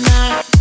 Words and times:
night. 0.00 0.51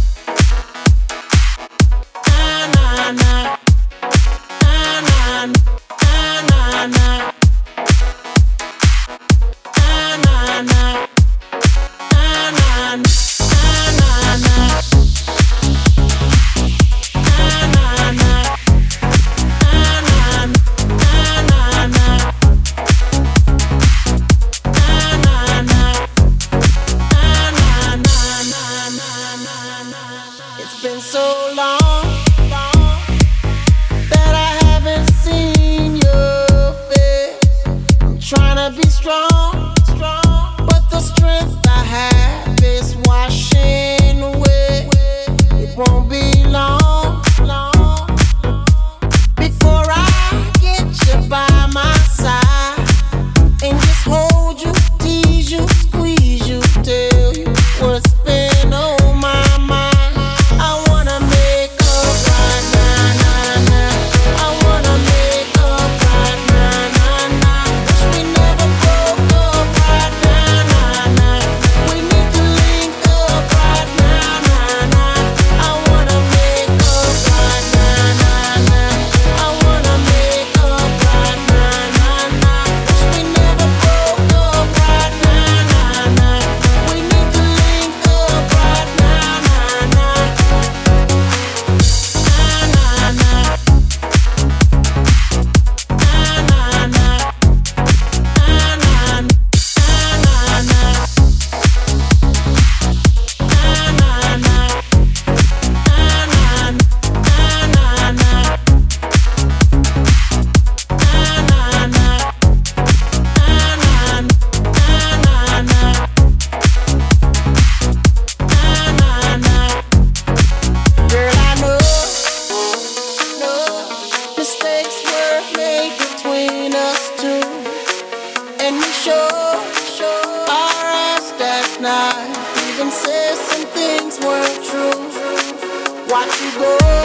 Even 132.82 132.92
said 132.94 133.36
some 133.36 133.68
things 133.68 134.20
weren't 134.22 134.66
true. 134.66 136.10
Watch 136.10 136.42
you 136.42 136.60
go. 136.60 137.01